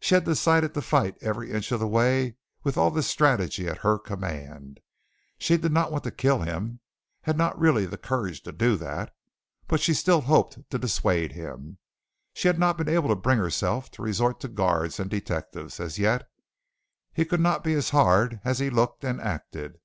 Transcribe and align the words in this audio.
She 0.00 0.16
had 0.16 0.24
decided 0.24 0.74
to 0.74 0.82
fight 0.82 1.16
every 1.20 1.52
inch 1.52 1.70
of 1.70 1.78
the 1.78 1.86
way 1.86 2.34
with 2.64 2.76
all 2.76 2.90
the 2.90 3.00
strategy 3.00 3.68
at 3.68 3.78
her 3.78 3.96
command. 3.96 4.80
She 5.38 5.56
did 5.56 5.70
not 5.70 5.92
want 5.92 6.02
to 6.02 6.10
kill 6.10 6.40
him 6.40 6.80
had 7.22 7.38
not 7.38 7.56
really 7.56 7.86
the 7.86 7.96
courage 7.96 8.42
to 8.42 8.50
do 8.50 8.76
that 8.78 9.14
but 9.68 9.78
she 9.78 9.94
still 9.94 10.22
hoped 10.22 10.68
to 10.70 10.78
dissuade 10.80 11.30
him. 11.30 11.78
She 12.34 12.48
had 12.48 12.58
not 12.58 12.76
been 12.76 12.88
able 12.88 13.10
to 13.10 13.14
bring 13.14 13.38
herself 13.38 13.88
to 13.92 14.02
resort 14.02 14.40
to 14.40 14.48
guards 14.48 14.98
and 14.98 15.08
detectives 15.08 15.78
as 15.78 15.96
yet. 15.96 16.28
He 17.14 17.24
could 17.24 17.38
not 17.40 17.62
be 17.62 17.74
as 17.74 17.90
hard 17.90 18.40
as 18.42 18.58
he 18.58 18.70
looked 18.70 19.04
and 19.04 19.20
acted. 19.20 19.78